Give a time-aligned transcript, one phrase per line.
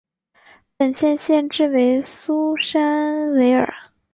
[0.77, 3.71] 本县县治为苏珊维尔。